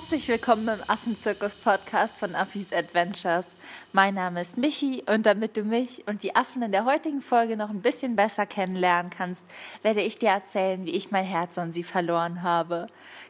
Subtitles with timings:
[0.00, 3.44] Herzlich willkommen im Affenzirkus-Podcast von Affis Adventures.
[3.92, 7.54] Mein Name ist Michi und damit du mich und die Affen in der heutigen Folge
[7.54, 9.44] noch ein bisschen besser kennenlernen kannst,
[9.82, 12.86] werde ich dir erzählen, wie ich mein Herz an sie verloren habe.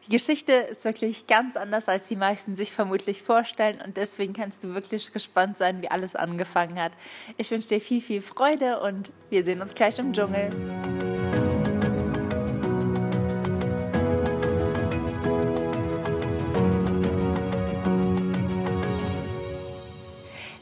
[0.06, 4.62] Die Geschichte ist wirklich ganz anders, als die meisten sich vermutlich vorstellen und deswegen kannst
[4.62, 6.92] du wirklich gespannt sein, wie alles angefangen hat.
[7.36, 10.50] Ich wünsche dir viel, viel Freude und wir sehen uns gleich im Dschungel.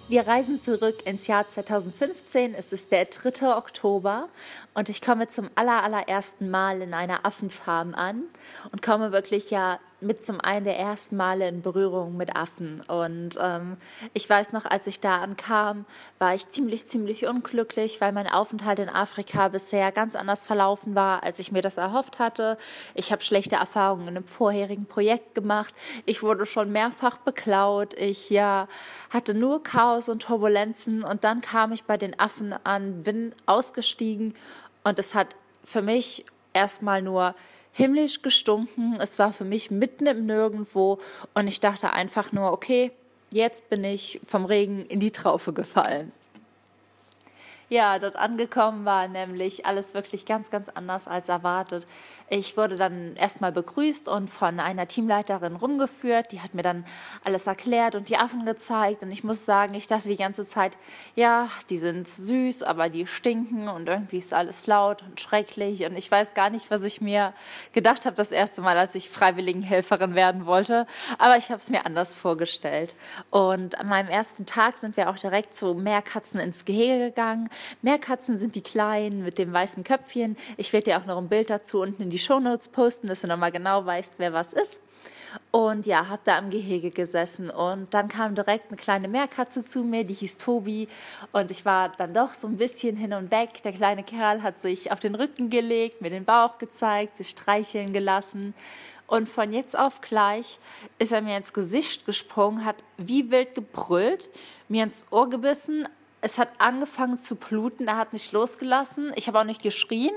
[0.08, 2.54] Wir reisen zurück ins Jahr 2015.
[2.54, 3.54] Es ist der 3.
[3.54, 4.30] Oktober
[4.72, 8.22] und ich komme zum allerallerersten Mal in einer Affenfarm an
[8.72, 12.82] und komme wirklich ja mit zum einen der ersten Male in Berührung mit Affen.
[12.82, 13.76] Und ähm,
[14.14, 15.86] ich weiß noch, als ich da ankam,
[16.18, 21.24] war ich ziemlich, ziemlich unglücklich, weil mein Aufenthalt in Afrika bisher ganz anders verlaufen war,
[21.24, 22.58] als ich mir das erhofft hatte.
[22.94, 25.74] Ich habe schlechte Erfahrungen in einem vorherigen Projekt gemacht.
[26.06, 27.94] Ich wurde schon mehrfach beklaut.
[27.94, 28.68] Ich ja
[29.10, 31.02] hatte nur Chaos und Turbulenzen.
[31.02, 34.34] Und dann kam ich bei den Affen an, bin ausgestiegen
[34.84, 37.34] und es hat für mich erstmal nur
[37.78, 38.98] himmlisch gestunken.
[39.00, 40.98] Es war für mich mitten im Nirgendwo
[41.34, 42.90] und ich dachte einfach nur, okay,
[43.30, 46.10] jetzt bin ich vom Regen in die Traufe gefallen.
[47.70, 51.86] Ja, dort angekommen war nämlich alles wirklich ganz, ganz anders als erwartet.
[52.30, 56.32] Ich wurde dann erstmal begrüßt und von einer Teamleiterin rumgeführt.
[56.32, 56.86] Die hat mir dann
[57.24, 59.02] alles erklärt und die Affen gezeigt.
[59.02, 60.78] Und ich muss sagen, ich dachte die ganze Zeit,
[61.14, 65.84] ja, die sind süß, aber die stinken und irgendwie ist alles laut und schrecklich.
[65.84, 67.34] Und ich weiß gar nicht, was ich mir
[67.74, 70.86] gedacht habe das erste Mal, als ich Freiwilligenhelferin werden wollte.
[71.18, 72.96] Aber ich habe es mir anders vorgestellt.
[73.28, 77.50] Und an meinem ersten Tag sind wir auch direkt zu Meerkatzen ins Gehege gegangen.
[77.82, 80.36] Meerkatzen sind die kleinen mit dem weißen Köpfchen.
[80.56, 83.26] Ich werde dir auch noch ein Bild dazu unten in die Shownotes posten, dass du
[83.28, 84.82] nochmal genau weißt, wer was ist.
[85.50, 89.84] Und ja, habe da im Gehege gesessen und dann kam direkt eine kleine Meerkatze zu
[89.84, 90.88] mir, die hieß Tobi
[91.32, 93.62] und ich war dann doch so ein bisschen hin und weg.
[93.62, 97.92] Der kleine Kerl hat sich auf den Rücken gelegt, mir den Bauch gezeigt, sich streicheln
[97.92, 98.54] gelassen
[99.08, 100.60] und von jetzt auf gleich
[100.98, 104.28] ist er mir ins Gesicht gesprungen, hat wie wild gebrüllt,
[104.68, 105.88] mir ins Ohr gebissen,
[106.20, 109.12] es hat angefangen zu bluten, er hat nicht losgelassen.
[109.14, 110.14] Ich habe auch nicht geschrien,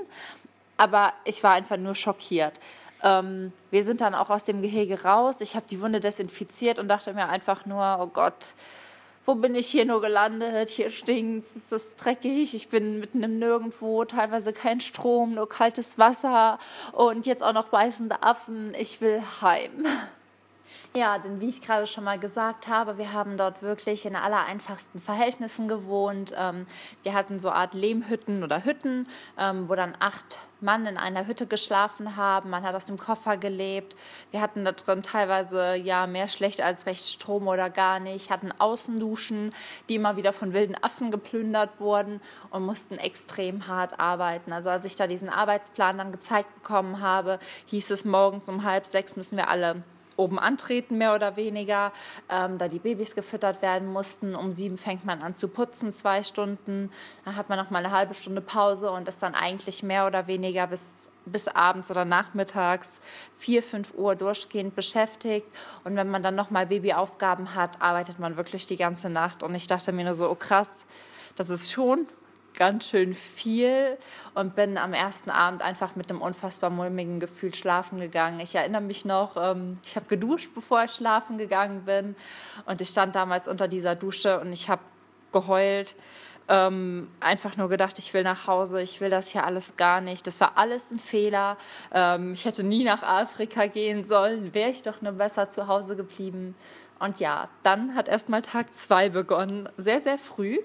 [0.76, 2.54] aber ich war einfach nur schockiert.
[3.02, 5.40] Ähm, wir sind dann auch aus dem Gehege raus.
[5.40, 8.54] Ich habe die Wunde desinfiziert und dachte mir einfach nur, oh Gott,
[9.24, 10.68] wo bin ich hier nur gelandet?
[10.68, 15.98] Hier stinkt es ist dreckig, ich bin mitten im Nirgendwo, teilweise kein Strom, nur kaltes
[15.98, 16.58] Wasser
[16.92, 18.74] und jetzt auch noch beißende Affen.
[18.74, 19.86] Ich will heim.
[20.94, 24.44] Ja, denn wie ich gerade schon mal gesagt habe, wir haben dort wirklich in aller
[24.44, 26.34] einfachsten Verhältnissen gewohnt.
[26.36, 26.66] Ähm,
[27.02, 29.08] wir hatten so Art Lehmhütten oder Hütten,
[29.38, 32.50] ähm, wo dann acht Mann in einer Hütte geschlafen haben.
[32.50, 33.96] Man hat aus dem Koffer gelebt.
[34.32, 38.28] Wir hatten da drin teilweise ja mehr schlecht als recht Strom oder gar nicht.
[38.28, 39.54] Hatten Außenduschen,
[39.88, 42.20] die immer wieder von wilden Affen geplündert wurden
[42.50, 44.52] und mussten extrem hart arbeiten.
[44.52, 48.86] Also als ich da diesen Arbeitsplan dann gezeigt bekommen habe, hieß es morgens um halb
[48.86, 49.82] sechs müssen wir alle
[50.22, 51.92] oben antreten, mehr oder weniger,
[52.28, 54.34] ähm, da die Babys gefüttert werden mussten.
[54.34, 56.90] Um sieben fängt man an zu putzen, zwei Stunden.
[57.24, 60.26] Dann hat man noch mal eine halbe Stunde Pause und ist dann eigentlich mehr oder
[60.26, 63.00] weniger bis, bis abends oder nachmittags
[63.34, 65.46] vier, fünf Uhr durchgehend beschäftigt.
[65.84, 69.42] Und wenn man dann noch mal Babyaufgaben hat, arbeitet man wirklich die ganze Nacht.
[69.42, 70.86] Und ich dachte mir nur so, oh krass,
[71.36, 72.06] das ist schon
[72.62, 73.98] ganz schön viel
[74.34, 78.38] und bin am ersten Abend einfach mit einem unfassbar mulmigen Gefühl schlafen gegangen.
[78.38, 82.14] Ich erinnere mich noch, ähm, ich habe geduscht, bevor ich schlafen gegangen bin
[82.66, 84.82] und ich stand damals unter dieser Dusche und ich habe
[85.32, 85.96] geheult.
[86.48, 90.24] Ähm, einfach nur gedacht, ich will nach Hause, ich will das hier alles gar nicht.
[90.28, 91.56] Das war alles ein Fehler.
[91.92, 95.96] Ähm, ich hätte nie nach Afrika gehen sollen, wäre ich doch nur besser zu Hause
[95.96, 96.54] geblieben.
[97.02, 100.60] Und ja, dann hat erstmal Tag zwei begonnen, sehr, sehr früh.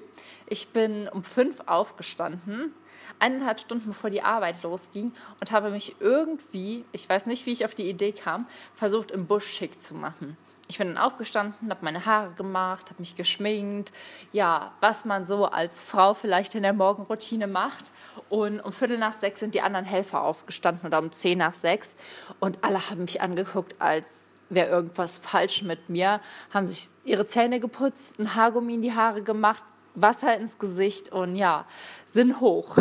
[0.45, 2.75] Ich bin um fünf aufgestanden,
[3.17, 7.65] eineinhalb Stunden bevor die Arbeit losging und habe mich irgendwie, ich weiß nicht, wie ich
[7.65, 8.45] auf die Idee kam,
[8.75, 10.37] versucht, im Busch schick zu machen.
[10.69, 13.93] Ich bin dann aufgestanden, habe meine Haare gemacht, habe mich geschminkt,
[14.33, 17.91] ja, was man so als Frau vielleicht in der Morgenroutine macht.
[18.29, 21.95] Und um Viertel nach sechs sind die anderen Helfer aufgestanden oder um zehn nach sechs.
[22.41, 26.19] Und alle haben mich angeguckt, als wäre irgendwas falsch mit mir,
[26.53, 29.63] haben sich ihre Zähne geputzt, ein Haargummi in die Haare gemacht,
[29.95, 31.65] Wasser ins Gesicht und ja,
[32.05, 32.77] sind hoch.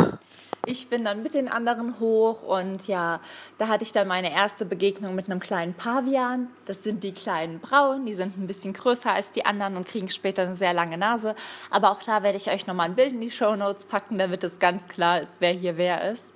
[0.69, 3.21] Ich bin dann mit den anderen hoch und ja,
[3.57, 6.49] da hatte ich dann meine erste Begegnung mit einem kleinen Pavian.
[6.65, 10.09] Das sind die kleinen Brauen, die sind ein bisschen größer als die anderen und kriegen
[10.09, 11.35] später eine sehr lange Nase.
[11.69, 14.43] Aber auch da werde ich euch nochmal ein Bild in die Show Notes packen, damit
[14.43, 16.33] es ganz klar ist, wer hier wer ist.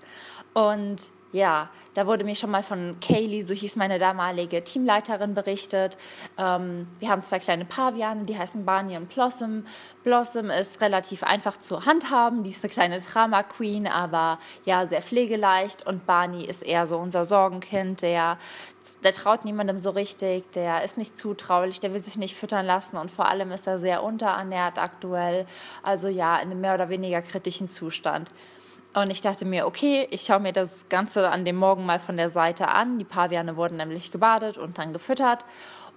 [0.53, 5.97] Und ja, da wurde mir schon mal von Kaylee, so hieß meine damalige Teamleiterin, berichtet.
[6.37, 9.65] Ähm, wir haben zwei kleine Paviane, die heißen Barney und Blossom.
[10.03, 15.01] Blossom ist relativ einfach zu handhaben, die ist eine kleine Drama Queen, aber ja, sehr
[15.01, 15.85] pflegeleicht.
[15.85, 18.37] Und Barney ist eher so unser Sorgenkind, der,
[19.03, 22.95] der traut niemandem so richtig, der ist nicht zutraulich, der will sich nicht füttern lassen
[22.97, 25.45] und vor allem ist er sehr unterernährt aktuell.
[25.83, 28.29] Also ja, in einem mehr oder weniger kritischen Zustand.
[28.93, 32.17] Und ich dachte mir, okay, ich schaue mir das Ganze an dem Morgen mal von
[32.17, 32.99] der Seite an.
[32.99, 35.45] Die Paviane wurden nämlich gebadet und dann gefüttert.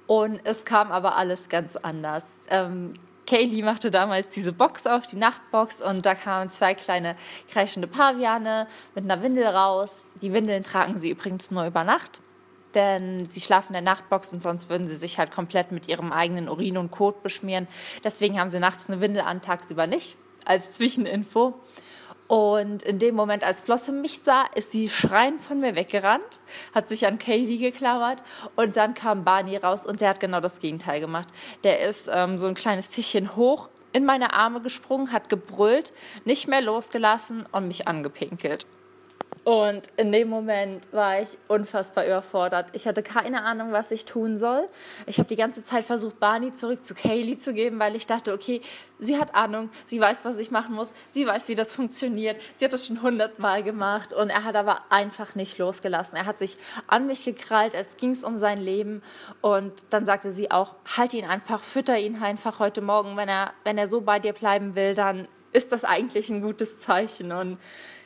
[0.06, 2.24] Und es kam aber alles ganz anders.
[2.50, 2.94] Ähm,
[3.26, 7.16] Kaylee machte damals diese Box auf, die Nachtbox, und da kamen zwei kleine
[7.50, 10.10] kreischende Paviane mit einer Windel raus.
[10.20, 12.20] Die Windeln tragen sie übrigens nur über Nacht,
[12.74, 16.12] denn sie schlafen in der Nachtbox und sonst würden sie sich halt komplett mit ihrem
[16.12, 17.66] eigenen Urin und Kot beschmieren.
[18.04, 21.54] Deswegen haben sie nachts eine Windel an, tagsüber nicht, als Zwischeninfo.
[22.26, 26.40] Und in dem Moment, als Blossom mich sah, ist sie schreiend von mir weggerannt,
[26.74, 28.22] hat sich an Kaylee geklammert
[28.56, 31.28] und dann kam Barney raus und der hat genau das Gegenteil gemacht.
[31.64, 35.92] Der ist ähm, so ein kleines Tischchen hoch in meine Arme gesprungen, hat gebrüllt,
[36.24, 38.66] nicht mehr losgelassen und mich angepinkelt.
[39.44, 42.68] Und in dem Moment war ich unfassbar überfordert.
[42.72, 44.66] Ich hatte keine Ahnung, was ich tun soll.
[45.04, 48.32] Ich habe die ganze Zeit versucht, Barney zurück zu Kaylee zu geben, weil ich dachte,
[48.32, 48.62] okay,
[48.98, 52.40] sie hat Ahnung, sie weiß, was ich machen muss, sie weiß, wie das funktioniert.
[52.54, 56.16] Sie hat das schon hundertmal gemacht und er hat aber einfach nicht losgelassen.
[56.16, 56.56] Er hat sich
[56.86, 59.02] an mich gekrallt, als ging es um sein Leben.
[59.42, 63.18] Und dann sagte sie auch, halt ihn einfach, fütter ihn einfach heute Morgen.
[63.18, 66.78] Wenn er, wenn er so bei dir bleiben will, dann ist das eigentlich ein gutes
[66.78, 67.32] Zeichen.
[67.32, 67.58] Und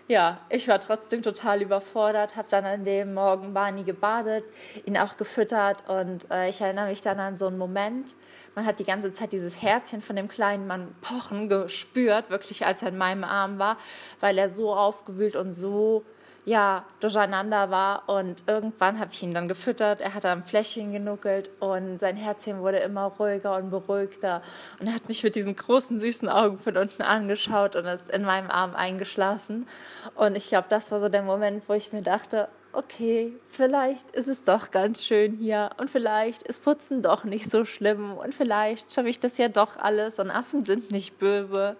[0.06, 4.45] ja, ich war trotzdem total überfordert, habe dann an dem Morgen Barney gebadet,
[4.85, 8.15] ihn auch gefüttert und äh, ich erinnere mich dann an so einen Moment.
[8.55, 12.83] Man hat die ganze Zeit dieses Herzchen von dem kleinen Mann pochen gespürt, wirklich als
[12.83, 13.77] er in meinem Arm war,
[14.21, 16.05] weil er so aufgewühlt und so
[16.49, 18.09] ja, durcheinander war.
[18.09, 20.00] Und irgendwann habe ich ihn dann gefüttert.
[20.00, 24.43] Er hat am Fläschchen genuckelt und sein Herzchen wurde immer ruhiger und beruhigter.
[24.81, 28.23] Und er hat mich mit diesen großen, süßen Augen von unten angeschaut und ist in
[28.23, 29.69] meinem Arm eingeschlafen.
[30.15, 34.29] Und ich glaube, das war so der Moment, wo ich mir dachte, okay, vielleicht ist
[34.29, 38.93] es doch ganz schön hier und vielleicht ist Putzen doch nicht so schlimm und vielleicht
[38.93, 41.77] schaffe ich das ja doch alles und Affen sind nicht böse.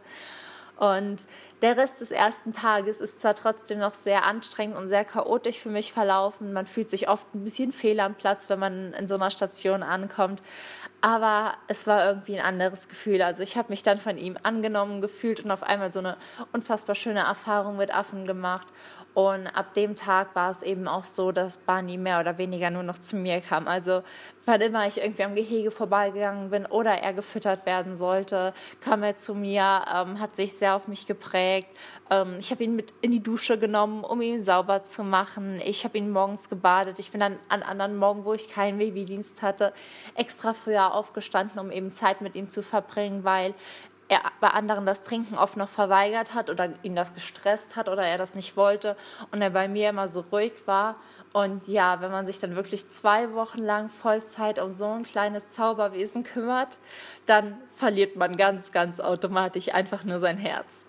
[0.79, 1.27] Und
[1.61, 5.71] der Rest des ersten Tages ist zwar trotzdem noch sehr anstrengend und sehr chaotisch für
[5.71, 6.53] mich verlaufen.
[6.53, 9.83] Man fühlt sich oft ein bisschen fehl am Platz, wenn man in so einer Station
[9.83, 10.41] ankommt.
[11.01, 13.23] Aber es war irgendwie ein anderes Gefühl.
[13.23, 16.17] Also ich habe mich dann von ihm angenommen gefühlt und auf einmal so eine
[16.53, 18.69] unfassbar schöne Erfahrung mit Affen gemacht.
[19.19, 22.85] Und ab dem Tag war es eben auch so, dass Barney mehr oder weniger nur
[22.85, 23.67] noch zu mir kam.
[23.67, 24.05] Also
[24.47, 29.17] wann immer ich irgendwie am Gehege vorbeigegangen bin oder er gefüttert werden sollte, kam er
[29.17, 31.69] zu mir, ähm, hat sich sehr auf mich geprägt.
[32.11, 35.61] Ähm, ich habe ihn mit in die Dusche genommen, um ihn sauber zu machen.
[35.65, 37.00] Ich habe ihn morgens gebadet.
[37.00, 39.73] Ich bin dann an anderen Morgen, wo ich keinen Babydienst hatte,
[40.15, 43.53] extra früher aufgestanden, um eben Zeit mit ihm zu verbringen, weil
[44.08, 48.02] er bei anderen das Trinken oft noch verweigert hat oder ihn das gestresst hat oder
[48.02, 48.96] er das nicht wollte
[49.32, 50.96] und er bei mir immer so ruhig war.
[51.34, 55.50] Und ja, wenn man sich dann wirklich zwei Wochen lang Vollzeit um so ein kleines
[55.50, 56.78] Zauberwesen kümmert,
[57.26, 60.86] dann verliert man ganz, ganz automatisch einfach nur sein Herz.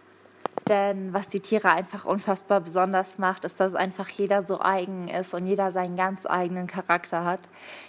[0.69, 5.33] Denn was die Tiere einfach unfassbar besonders macht, ist, dass einfach jeder so eigen ist
[5.33, 7.41] und jeder seinen ganz eigenen Charakter hat.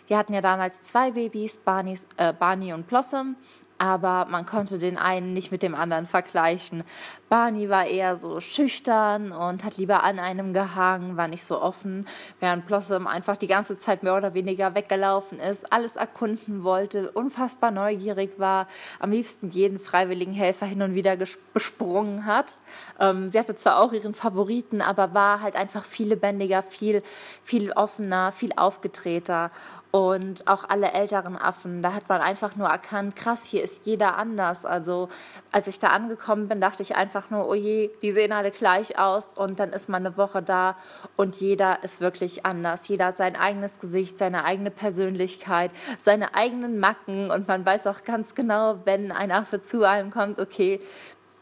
[0.06, 3.37] Wir hatten ja damals zwei Babys, Barney's, äh, Barney und Blossom
[3.80, 6.84] aber man konnte den einen nicht mit dem anderen vergleichen.
[7.30, 12.06] Barney war eher so schüchtern und hat lieber an einem gehangen, war nicht so offen,
[12.40, 17.70] während Blossom einfach die ganze Zeit mehr oder weniger weggelaufen ist, alles erkunden wollte, unfassbar
[17.70, 18.66] neugierig war,
[18.99, 21.16] am liebsten jeden freiwilligen Helfer hin und wieder
[21.54, 22.58] besprungen hat.
[22.99, 27.02] Ähm, sie hatte zwar auch ihren Favoriten, aber war halt einfach viel lebendiger, viel,
[27.42, 29.50] viel offener, viel aufgetreter
[29.92, 31.82] und auch alle älteren Affen.
[31.82, 34.64] Da hat man einfach nur erkannt, krass, hier ist jeder anders.
[34.64, 35.09] Also
[35.50, 38.99] als ich da angekommen bin, dachte ich einfach nur, oh je, die sehen alle gleich
[38.99, 40.76] aus und dann ist man eine Woche da
[41.16, 42.87] und jeder ist wirklich anders.
[42.87, 48.04] Jeder hat sein eigenes Gesicht, seine eigene Persönlichkeit, seine eigenen Macken und man weiß auch
[48.04, 50.80] ganz genau, wenn ein Affe zu einem kommt, okay,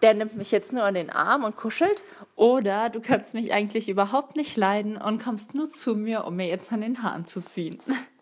[0.00, 2.02] der nimmt mich jetzt nur an den Arm und kuschelt
[2.37, 6.47] oder du kannst mich eigentlich überhaupt nicht leiden und kommst nur zu mir, um mir
[6.47, 7.83] jetzt an den Haaren zu ziehen.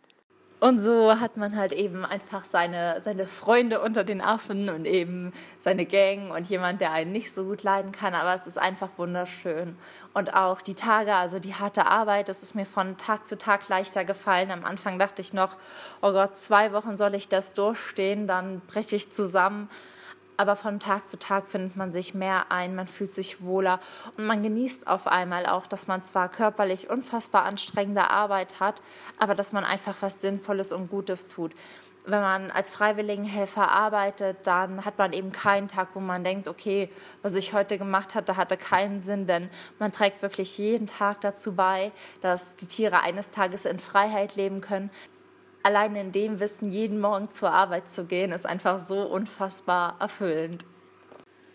[0.66, 5.32] Und so hat man halt eben einfach seine, seine Freunde unter den Affen und eben
[5.60, 8.14] seine Gang und jemand, der einen nicht so gut leiden kann.
[8.14, 9.78] Aber es ist einfach wunderschön.
[10.12, 13.68] Und auch die Tage, also die harte Arbeit, das ist mir von Tag zu Tag
[13.68, 14.50] leichter gefallen.
[14.50, 15.54] Am Anfang dachte ich noch,
[16.02, 19.68] oh Gott, zwei Wochen soll ich das durchstehen, dann breche ich zusammen.
[20.36, 23.80] Aber von Tag zu Tag findet man sich mehr ein, man fühlt sich wohler
[24.16, 28.82] und man genießt auf einmal auch, dass man zwar körperlich unfassbar anstrengende Arbeit hat,
[29.18, 31.52] aber dass man einfach was Sinnvolles und Gutes tut.
[32.08, 36.88] Wenn man als Freiwilligenhelfer arbeitet, dann hat man eben keinen Tag, wo man denkt, okay,
[37.22, 39.50] was ich heute gemacht hatte, hatte keinen Sinn, denn
[39.80, 41.90] man trägt wirklich jeden Tag dazu bei,
[42.20, 44.92] dass die Tiere eines Tages in Freiheit leben können,
[45.66, 50.64] allein in dem Wissen, jeden Morgen zur Arbeit zu gehen, ist einfach so unfassbar erfüllend.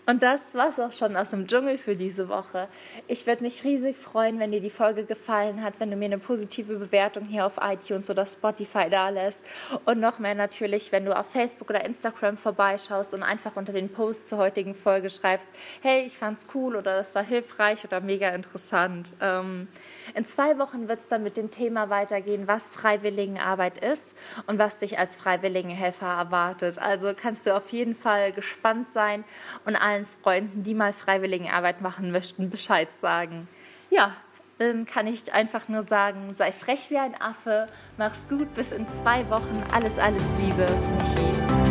[0.08, 2.68] Und das war's auch schon aus dem Dschungel für diese Woche.
[3.08, 6.18] Ich würde mich riesig freuen, wenn dir die Folge gefallen hat, wenn du mir eine
[6.18, 9.42] positive Bewertung hier auf iTunes oder Spotify da lässt.
[9.86, 13.90] Und noch mehr natürlich, wenn du auf Facebook oder Instagram vorbeischaust und einfach unter den
[13.90, 15.50] Post zur heutigen Folge schreibst,
[15.82, 19.10] hey, ich fand's cool oder das war hilfreich oder mega interessant.
[19.22, 19.68] Ähm,
[20.16, 24.18] in zwei Wochen wird es dann mit dem Thema weitergehen, was Freiwilligenarbeit ist
[24.48, 26.80] und was dich als Freiwilligenhelfer erwartet.
[26.80, 29.24] Also kannst du auf jeden Fall gespannt sein
[29.66, 33.48] und allen Freunden, die mal Freiwilligenarbeit machen möchten, Bescheid sagen.
[33.90, 34.16] Ja,
[34.58, 37.68] dann kann ich einfach nur sagen, sei frech wie ein Affe,
[37.98, 39.64] mach's gut, bis in zwei Wochen.
[39.74, 40.68] Alles, alles Liebe,
[40.98, 41.71] Michi.